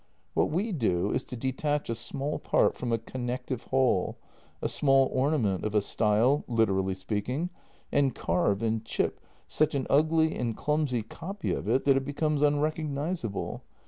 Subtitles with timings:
[0.33, 4.17] "What we do is to detach a small part from a connective whole—
[4.63, 7.51] a single ornament of a style, literally speaking—
[7.91, 12.41] and carve and chip such an ugly and clumsy copy of it that it becomes
[12.41, 13.61] unrecognizable.